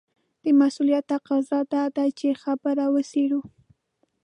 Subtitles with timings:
[0.43, 3.41] د مسووليت تقاضا دا ده چې خبره وڅېړو.